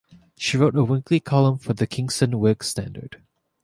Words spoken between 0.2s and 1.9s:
She wrote a weekly column for the